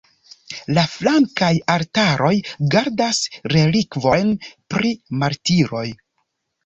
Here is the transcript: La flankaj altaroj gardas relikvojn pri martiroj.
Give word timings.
La 0.77 0.83
flankaj 0.93 1.49
altaroj 1.73 2.33
gardas 2.77 3.21
relikvojn 3.57 4.35
pri 4.75 4.95
martiroj. 5.25 5.85